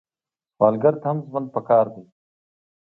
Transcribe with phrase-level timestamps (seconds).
[0.55, 2.03] سوالګر ته هم ژوند پکار دی